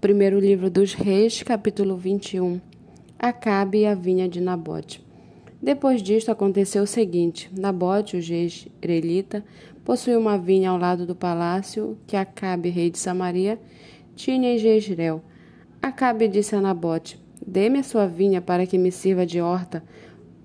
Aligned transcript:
Primeiro 0.00 0.38
livro 0.38 0.70
dos 0.70 0.94
Reis, 0.94 1.42
capítulo 1.42 1.96
21. 1.96 2.60
Acabe 3.18 3.84
a 3.84 3.96
vinha 3.96 4.28
de 4.28 4.40
Nabote. 4.40 5.04
Depois 5.60 6.00
disto 6.00 6.30
aconteceu 6.30 6.84
o 6.84 6.86
seguinte: 6.86 7.50
Nabote, 7.52 8.16
o 8.16 8.20
jezreelita, 8.20 9.44
possuía 9.84 10.16
uma 10.16 10.38
vinha 10.38 10.70
ao 10.70 10.78
lado 10.78 11.04
do 11.04 11.16
palácio 11.16 11.98
que 12.06 12.16
Acabe, 12.16 12.68
rei 12.68 12.90
de 12.90 12.98
Samaria, 13.00 13.58
tinha 14.14 14.54
em 14.54 14.58
Jezreel. 14.58 15.20
Acabe 15.82 16.28
disse 16.28 16.54
a 16.54 16.60
Nabote: 16.60 17.20
Dê-me 17.44 17.80
a 17.80 17.82
sua 17.82 18.06
vinha 18.06 18.40
para 18.40 18.68
que 18.68 18.78
me 18.78 18.92
sirva 18.92 19.26
de 19.26 19.40
horta, 19.40 19.82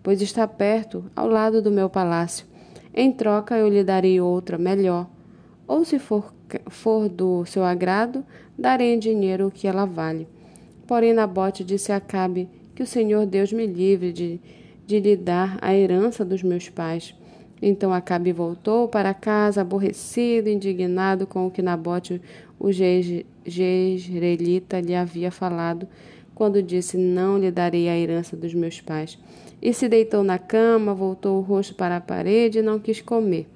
pois 0.01 0.20
está 0.20 0.47
perto, 0.47 1.05
ao 1.15 1.27
lado 1.27 1.61
do 1.61 1.70
meu 1.70 1.91
palácio. 1.91 2.47
Em 2.91 3.11
troca 3.11 3.55
eu 3.55 3.70
lhe 3.70 3.83
darei 3.83 4.20
outra, 4.20 4.57
melhor. 4.57 5.07
Ou 5.67 5.85
se 5.85 5.99
for, 5.99 6.33
for 6.68 7.10
do 7.10 7.46
seu 7.46 7.64
agrado, 7.64 8.23
darei 8.57 8.93
em 8.93 9.00
dinheiro 9.00 9.48
o 9.48 9.52
que 9.52 9.68
ela 9.68 9.86
vale. 9.86 10.28
Porém, 10.86 11.14
Nabote 11.14 11.64
disse 11.64 11.92
a 11.92 11.97
Acabe 11.97 12.47
que 12.75 12.84
o 12.84 12.88
Senhor 12.88 13.25
Deus 13.25 13.51
me 13.54 13.65
livre 13.65 14.11
de, 14.11 14.39
de 14.86 15.00
lhe 15.00 15.15
dar 15.15 15.57
a 15.61 15.74
herança 15.74 16.25
dos 16.25 16.43
meus 16.43 16.68
pais. 16.70 17.15
Então 17.61 17.93
Acabe 17.93 18.34
voltou 18.34 18.89
para 18.89 19.14
casa, 19.14 19.61
aborrecido, 19.61 20.50
indignado 20.50 21.25
com 21.25 21.48
o 21.48 21.51
que 21.51 21.61
Nabote, 21.61 22.21
o 22.60 22.70
jezreelita, 22.71 24.82
lhe 24.82 24.93
havia 24.93 25.32
falado, 25.32 25.87
quando 26.36 26.62
disse: 26.62 26.98
Não 26.98 27.37
lhe 27.37 27.50
darei 27.50 27.87
a 27.87 27.98
herança 27.98 28.36
dos 28.36 28.54
meus 28.54 28.82
pais. 28.82 29.18
E 29.62 29.73
se 29.73 29.87
deitou 29.87 30.21
na 30.23 30.37
cama, 30.37 30.93
voltou 30.93 31.37
o 31.37 31.42
rosto 31.42 31.73
para 31.73 31.96
a 31.96 32.02
parede 32.02 32.59
e 32.59 32.62
não 32.62 32.80
quis 32.80 33.02
comer. 33.02 33.48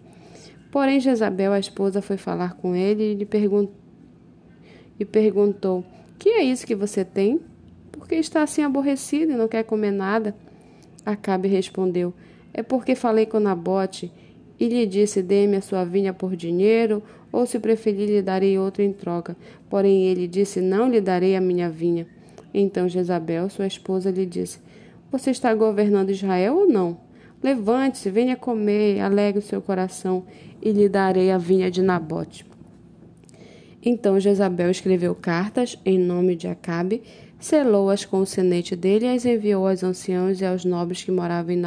Porém, 0.78 1.00
Jezabel, 1.00 1.54
a 1.54 1.60
esposa, 1.60 2.04
foi 2.04 2.18
falar 2.18 2.54
com 2.54 2.76
ele 2.76 3.02
e 3.02 3.16
lhe 3.16 3.26
perguntou 3.26 3.74
e 5.00 5.04
perguntou: 5.04 5.84
Que 6.20 6.30
é 6.30 6.44
isso 6.44 6.68
que 6.68 6.76
você 6.76 7.04
tem? 7.04 7.42
Por 7.92 8.08
que 8.08 8.14
está 8.14 8.44
assim 8.44 8.62
aborrecido 8.62 9.32
e 9.32 9.36
não 9.36 9.48
quer 9.48 9.64
comer 9.64 9.90
nada? 9.90 10.36
Acabe 11.04 11.48
respondeu: 11.48 12.14
É 12.54 12.62
porque 12.62 12.94
falei 12.94 13.26
com 13.26 13.40
Nabote 13.40 14.12
e 14.60 14.68
lhe 14.68 14.86
disse: 14.86 15.24
Dê-me 15.24 15.56
a 15.56 15.62
sua 15.62 15.84
vinha 15.84 16.14
por 16.14 16.36
dinheiro, 16.36 17.02
ou 17.32 17.48
se 17.48 17.58
preferir, 17.58 18.08
lhe 18.08 18.22
darei 18.22 18.60
outra 18.60 18.84
em 18.84 18.94
troca. 18.94 19.36
Porém, 19.68 20.04
ele 20.04 20.28
disse: 20.28 20.62
Não 20.62 20.88
lhe 20.88 21.02
darei 21.02 21.36
a 21.36 21.42
minha 21.42 21.72
vinha. 21.72 22.06
Então 22.54 22.88
Jezabel, 22.88 23.50
sua 23.50 23.66
esposa, 23.66 24.12
lhe 24.12 24.28
disse: 24.28 24.60
Você 25.12 25.32
está 25.32 25.52
governando 25.56 26.12
Israel 26.12 26.56
ou 26.56 26.68
não? 26.68 27.07
Levante-se, 27.42 28.10
venha 28.10 28.36
comer, 28.36 29.00
alegre 29.00 29.40
o 29.40 29.42
seu 29.42 29.62
coração, 29.62 30.24
e 30.62 30.72
lhe 30.72 30.90
darei 30.90 31.32
a 31.32 31.38
vinha 31.38 31.70
de 31.70 31.82
Nabote. 31.82 32.46
Então 33.82 34.20
Jezabel 34.20 34.72
escreveu 34.72 35.14
cartas 35.16 35.78
em 35.86 35.98
nome 36.00 36.36
de 36.36 36.48
Acabe, 36.48 37.04
selou-as 37.40 38.04
com 38.04 38.20
o 38.20 38.26
sinete 38.26 38.76
dele 38.76 39.06
e 39.06 39.10
as 39.10 39.26
enviou 39.26 39.68
aos 39.68 39.84
anciãos 39.84 40.42
e 40.42 40.46
aos 40.46 40.66
nobres 40.66 41.04
que 41.04 41.12
moravam, 41.12 41.54
em 41.54 41.64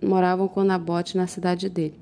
moravam 0.00 0.48
com 0.48 0.62
Nabote 0.62 1.16
na 1.16 1.26
cidade 1.26 1.68
dele. 1.68 1.94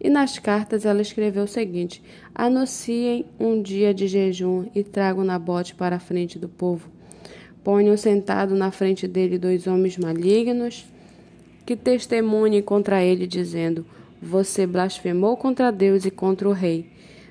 E 0.00 0.08
nas 0.08 0.38
cartas 0.38 0.86
ela 0.86 1.02
escreveu 1.02 1.44
o 1.44 1.48
seguinte: 1.48 2.02
Anunciem 2.34 3.26
um 3.38 3.60
dia 3.60 3.92
de 3.92 4.08
jejum 4.08 4.66
e 4.74 4.82
tragam 4.82 5.24
Nabote 5.24 5.74
para 5.74 5.96
a 5.96 6.00
frente 6.00 6.38
do 6.38 6.48
povo. 6.48 6.88
Ponham 7.62 7.96
sentado 7.96 8.54
na 8.54 8.70
frente 8.70 9.06
dele 9.06 9.38
dois 9.38 9.66
homens 9.66 9.98
malignos 9.98 10.86
que 11.68 11.76
testemunhem 11.76 12.62
contra 12.62 13.04
ele, 13.04 13.26
dizendo: 13.26 13.84
Você 14.22 14.66
blasfemou 14.66 15.36
contra 15.36 15.70
Deus 15.70 16.06
e 16.06 16.10
contra 16.10 16.48
o 16.48 16.52
rei. 16.52 16.86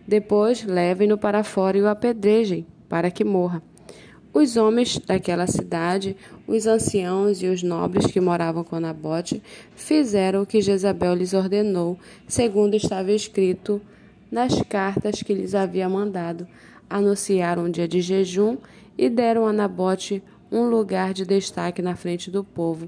Depois 0.07 0.63
levem-no 0.63 1.17
para 1.17 1.43
fora 1.43 1.75
e 1.75 1.81
o 1.81 1.87
apedrejem, 1.87 2.63
para 2.87 3.09
que 3.09 3.23
morra. 3.23 3.63
Os 4.31 4.55
homens 4.55 4.99
daquela 4.99 5.47
cidade, 5.47 6.15
os 6.45 6.67
anciãos 6.67 7.41
e 7.41 7.47
os 7.47 7.63
nobres 7.63 8.05
que 8.05 8.21
moravam 8.21 8.63
com 8.63 8.79
Nabote, 8.79 9.41
fizeram 9.75 10.43
o 10.43 10.45
que 10.45 10.61
Jezabel 10.61 11.15
lhes 11.15 11.33
ordenou, 11.33 11.97
segundo 12.27 12.75
estava 12.75 13.11
escrito 13.11 13.81
nas 14.29 14.61
cartas 14.61 15.23
que 15.23 15.33
lhes 15.33 15.55
havia 15.55 15.89
mandado. 15.89 16.47
Anunciaram 16.87 17.65
um 17.65 17.71
dia 17.71 17.87
de 17.87 18.01
jejum 18.01 18.57
e 18.95 19.09
deram 19.09 19.47
a 19.47 19.51
Nabote 19.51 20.21
um 20.51 20.69
lugar 20.69 21.11
de 21.11 21.25
destaque 21.25 21.81
na 21.81 21.95
frente 21.95 22.29
do 22.29 22.43
povo. 22.43 22.87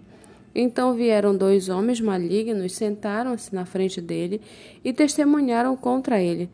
Então 0.53 0.93
vieram 0.93 1.35
dois 1.35 1.69
homens 1.69 2.01
malignos, 2.01 2.73
sentaram-se 2.73 3.53
na 3.53 3.65
frente 3.65 4.01
dele 4.01 4.41
e 4.83 4.91
testemunharam 4.91 5.75
contra 5.75 6.21
ele 6.21 6.49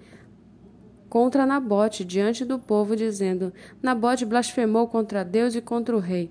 contra 1.16 1.46
Nabote 1.46 2.04
diante 2.04 2.44
do 2.44 2.60
povo, 2.60 2.94
dizendo: 2.94 3.54
Nabote 3.82 4.26
blasfemou 4.26 4.86
contra 4.86 5.24
Deus 5.24 5.56
e 5.56 5.62
contra 5.62 5.96
o 5.96 6.00
rei. 6.00 6.30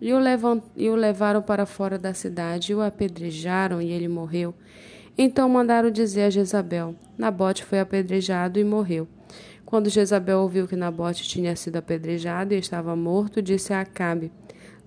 E 0.00 0.12
o, 0.12 0.18
e 0.74 0.90
o 0.90 0.96
levaram 0.96 1.40
para 1.40 1.64
fora 1.64 1.96
da 1.96 2.12
cidade, 2.12 2.72
e 2.72 2.74
o 2.74 2.82
apedrejaram, 2.82 3.80
e 3.80 3.92
ele 3.92 4.08
morreu. 4.08 4.52
Então 5.16 5.48
mandaram 5.48 5.92
dizer 5.92 6.24
a 6.24 6.30
Jezabel: 6.30 6.96
Nabote 7.16 7.64
foi 7.64 7.78
apedrejado 7.78 8.58
e 8.58 8.64
morreu. 8.64 9.06
Quando 9.64 9.88
Jezabel 9.88 10.40
ouviu 10.40 10.66
que 10.66 10.74
Nabote 10.74 11.22
tinha 11.22 11.54
sido 11.54 11.76
apedrejado 11.76 12.52
e 12.52 12.58
estava 12.58 12.96
morto, 12.96 13.40
disse 13.40 13.72
a 13.72 13.80
Acabe: 13.80 14.32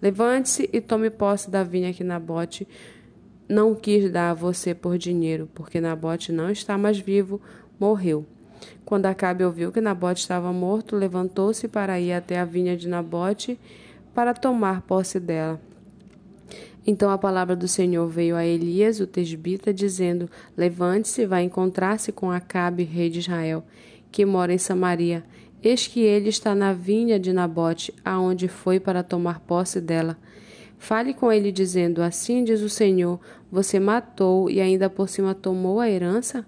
Levante-se 0.02 0.70
e 0.72 0.80
tome 0.80 1.10
posse 1.10 1.50
da 1.50 1.64
vinha 1.64 1.94
que 1.94 2.04
Nabote 2.04 2.68
não 3.48 3.74
quis 3.74 4.12
dar 4.12 4.32
a 4.32 4.34
você 4.34 4.76
por 4.76 4.98
dinheiro, 4.98 5.50
porque 5.54 5.82
Nabote 5.82 6.32
não 6.32 6.52
está 6.52 6.78
mais 6.78 7.00
vivo, 7.00 7.42
morreu. 7.80 8.26
Quando 8.86 9.08
Acabe 9.08 9.44
ouviu 9.44 9.72
que 9.72 9.82
Nabote 9.82 10.22
estava 10.22 10.52
morto, 10.54 10.96
levantou-se 10.96 11.68
para 11.68 12.00
ir 12.00 12.14
até 12.14 12.40
a 12.40 12.46
vinha 12.46 12.78
de 12.78 12.88
Nabote 12.88 13.60
para 14.14 14.34
tomar 14.34 14.82
posse 14.82 15.20
dela. 15.20 15.60
Então 16.86 17.10
a 17.12 17.18
palavra 17.18 17.56
do 17.56 17.68
Senhor 17.68 18.08
veio 18.08 18.36
a 18.36 18.46
Elias, 18.46 19.00
o 19.00 19.08
tesbita, 19.08 19.74
dizendo: 19.74 20.30
Levante-se 20.58 21.22
e 21.22 21.26
vá 21.26 21.42
encontrar-se 21.42 22.12
com 22.12 22.32
Acabe, 22.32 22.84
rei 22.84 23.10
de 23.10 23.20
Israel, 23.20 23.64
que 24.12 24.26
mora 24.26 24.54
em 24.54 24.58
Samaria. 24.58 25.24
Eis 25.62 25.88
que 25.88 26.00
ele 26.00 26.30
está 26.30 26.56
na 26.56 26.72
vinha 26.72 27.20
de 27.20 27.34
Nabote, 27.34 27.94
aonde 28.04 28.48
foi 28.48 28.80
para 28.80 29.04
tomar 29.04 29.42
posse 29.42 29.82
dela. 29.82 30.18
Fale 30.78 31.14
com 31.14 31.32
ele, 31.32 31.52
dizendo: 31.52 32.02
Assim 32.02 32.44
diz 32.44 32.62
o 32.62 32.70
Senhor: 32.70 33.20
Você 33.52 33.80
matou 33.80 34.50
e 34.50 34.62
ainda 34.62 34.90
por 34.90 35.10
cima 35.10 35.36
tomou 35.36 35.80
a 35.80 35.90
herança? 35.90 36.46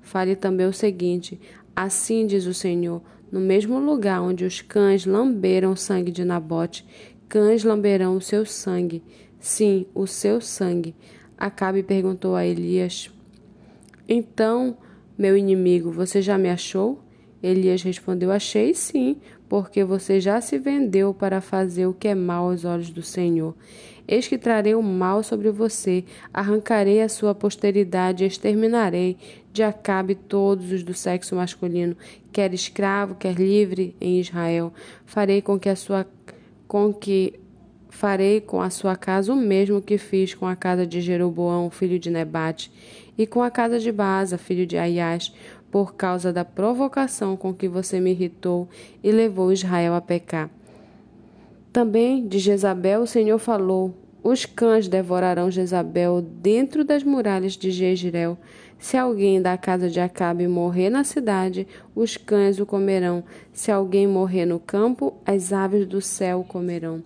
Fale 0.00 0.34
também 0.34 0.66
o 0.66 0.72
seguinte: 0.72 1.38
Assim 1.76 2.26
diz 2.26 2.46
o 2.46 2.54
Senhor: 2.54 3.02
no 3.34 3.40
mesmo 3.40 3.80
lugar 3.80 4.22
onde 4.22 4.44
os 4.44 4.60
cães 4.60 5.04
lamberam 5.04 5.72
o 5.72 5.76
sangue 5.76 6.12
de 6.12 6.24
Nabote, 6.24 6.86
cães 7.28 7.64
lamberão 7.64 8.16
o 8.16 8.20
seu 8.20 8.46
sangue. 8.46 9.02
Sim, 9.40 9.86
o 9.92 10.06
seu 10.06 10.40
sangue. 10.40 10.94
Acabe 11.36 11.82
perguntou 11.82 12.36
a 12.36 12.46
Elias: 12.46 13.10
Então, 14.08 14.78
meu 15.18 15.36
inimigo, 15.36 15.90
você 15.90 16.22
já 16.22 16.38
me 16.38 16.48
achou? 16.48 17.02
Elias 17.44 17.82
respondeu: 17.82 18.32
Achei 18.32 18.72
sim, 18.72 19.18
porque 19.48 19.84
você 19.84 20.18
já 20.18 20.40
se 20.40 20.58
vendeu 20.58 21.12
para 21.12 21.42
fazer 21.42 21.86
o 21.86 21.92
que 21.92 22.08
é 22.08 22.14
mal 22.14 22.50
aos 22.50 22.64
olhos 22.64 22.88
do 22.88 23.02
Senhor. 23.02 23.54
Eis 24.08 24.26
que 24.26 24.38
trarei 24.38 24.74
o 24.74 24.82
mal 24.82 25.22
sobre 25.22 25.50
você, 25.50 26.04
arrancarei 26.32 27.02
a 27.02 27.08
sua 27.08 27.34
posteridade 27.34 28.24
e 28.24 28.26
exterminarei 28.26 29.18
de 29.52 29.62
Acabe 29.62 30.14
todos 30.14 30.72
os 30.72 30.82
do 30.82 30.94
sexo 30.94 31.36
masculino, 31.36 31.96
quer 32.32 32.52
escravo, 32.54 33.14
quer 33.14 33.34
livre 33.34 33.94
em 34.00 34.20
Israel. 34.20 34.72
Farei 35.04 35.42
com 35.42 35.58
que 35.58 35.68
a 35.68 35.76
sua 35.76 36.06
com 36.66 36.92
que 36.92 37.34
farei 37.90 38.40
com 38.40 38.60
a 38.60 38.70
sua 38.70 38.96
casa 38.96 39.32
o 39.32 39.36
mesmo 39.36 39.80
que 39.80 39.96
fiz 39.98 40.34
com 40.34 40.46
a 40.46 40.56
casa 40.56 40.86
de 40.86 41.00
Jeroboão, 41.00 41.70
filho 41.70 41.98
de 41.98 42.10
Nebate, 42.10 42.72
e 43.16 43.26
com 43.26 43.42
a 43.42 43.50
casa 43.50 43.78
de 43.78 43.92
Baasa, 43.92 44.36
filho 44.36 44.66
de 44.66 44.76
Aias, 44.76 45.32
por 45.74 45.96
causa 45.96 46.32
da 46.32 46.44
provocação 46.44 47.36
com 47.36 47.52
que 47.52 47.66
você 47.66 47.98
me 47.98 48.12
irritou 48.12 48.68
e 49.02 49.10
levou 49.10 49.52
Israel 49.52 49.94
a 49.94 50.00
pecar. 50.00 50.48
Também 51.72 52.28
de 52.28 52.38
Jezabel 52.38 53.02
o 53.02 53.06
Senhor 53.08 53.40
falou: 53.40 53.92
Os 54.22 54.44
cães 54.44 54.86
devorarão 54.86 55.50
Jezabel 55.50 56.22
dentro 56.22 56.84
das 56.84 57.02
muralhas 57.02 57.54
de 57.54 57.72
Jezreel. 57.72 58.38
Se 58.78 58.96
alguém 58.96 59.42
da 59.42 59.58
casa 59.58 59.90
de 59.90 59.98
Acabe 59.98 60.46
morrer 60.46 60.90
na 60.90 61.02
cidade, 61.02 61.66
os 61.92 62.16
cães 62.16 62.60
o 62.60 62.66
comerão. 62.66 63.24
Se 63.52 63.72
alguém 63.72 64.06
morrer 64.06 64.46
no 64.46 64.60
campo, 64.60 65.14
as 65.26 65.52
aves 65.52 65.88
do 65.88 66.00
céu 66.00 66.42
o 66.42 66.44
comerão. 66.44 67.02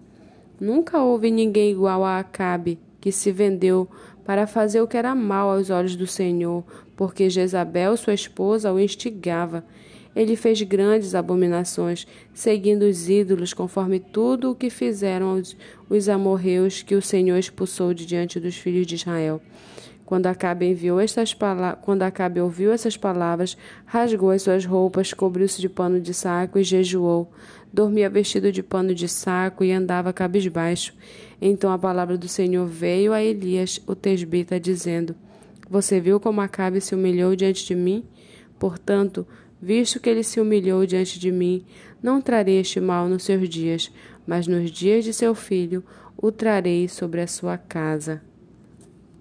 Nunca 0.60 1.02
houve 1.02 1.30
ninguém 1.30 1.70
igual 1.70 2.04
a 2.04 2.18
Acabe, 2.18 2.78
que 3.00 3.10
se 3.10 3.32
vendeu 3.32 3.88
para 4.28 4.46
fazer 4.46 4.82
o 4.82 4.86
que 4.86 4.98
era 4.98 5.14
mal 5.14 5.48
aos 5.48 5.70
olhos 5.70 5.96
do 5.96 6.06
Senhor, 6.06 6.62
porque 6.94 7.30
Jezabel, 7.30 7.96
sua 7.96 8.12
esposa, 8.12 8.70
o 8.70 8.78
instigava. 8.78 9.64
Ele 10.14 10.36
fez 10.36 10.60
grandes 10.60 11.14
abominações, 11.14 12.06
seguindo 12.34 12.82
os 12.82 13.08
ídolos, 13.08 13.54
conforme 13.54 13.98
tudo 13.98 14.50
o 14.50 14.54
que 14.54 14.68
fizeram 14.68 15.32
os, 15.32 15.56
os 15.88 16.10
amorreus 16.10 16.82
que 16.82 16.94
o 16.94 17.00
Senhor 17.00 17.38
expulsou 17.38 17.94
de 17.94 18.04
diante 18.04 18.38
dos 18.38 18.54
filhos 18.54 18.86
de 18.86 18.96
Israel. 18.96 19.40
Quando 20.08 20.24
Acabe 20.24 20.64
enviou 20.64 20.98
estas 20.98 21.36
quando 21.82 22.02
Acabe 22.02 22.40
ouviu 22.40 22.72
essas 22.72 22.96
palavras, 22.96 23.58
rasgou 23.84 24.30
as 24.30 24.40
suas 24.40 24.64
roupas, 24.64 25.12
cobriu-se 25.12 25.60
de 25.60 25.68
pano 25.68 26.00
de 26.00 26.14
saco 26.14 26.58
e 26.58 26.64
jejuou. 26.64 27.30
Dormia 27.70 28.08
vestido 28.08 28.50
de 28.50 28.62
pano 28.62 28.94
de 28.94 29.06
saco 29.06 29.62
e 29.62 29.70
andava 29.70 30.10
cabisbaixo. 30.10 30.94
Então 31.42 31.70
a 31.70 31.78
palavra 31.78 32.16
do 32.16 32.26
Senhor 32.26 32.66
veio 32.66 33.12
a 33.12 33.22
Elias, 33.22 33.82
o 33.86 33.94
tesbita, 33.94 34.58
dizendo: 34.58 35.14
Você 35.68 36.00
viu 36.00 36.18
como 36.18 36.40
Acabe 36.40 36.80
se 36.80 36.94
humilhou 36.94 37.36
diante 37.36 37.66
de 37.66 37.74
mim? 37.74 38.02
Portanto, 38.58 39.26
visto 39.60 40.00
que 40.00 40.08
ele 40.08 40.22
se 40.22 40.40
humilhou 40.40 40.86
diante 40.86 41.20
de 41.20 41.30
mim, 41.30 41.66
não 42.02 42.22
trarei 42.22 42.60
este 42.60 42.80
mal 42.80 43.10
nos 43.10 43.24
seus 43.24 43.46
dias, 43.46 43.92
mas 44.26 44.46
nos 44.46 44.70
dias 44.70 45.04
de 45.04 45.12
seu 45.12 45.34
filho 45.34 45.84
o 46.16 46.32
trarei 46.32 46.88
sobre 46.88 47.20
a 47.20 47.26
sua 47.26 47.58
casa. 47.58 48.22